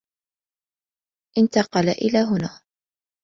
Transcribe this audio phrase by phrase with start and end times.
[1.37, 2.61] انتقل إلى هنا.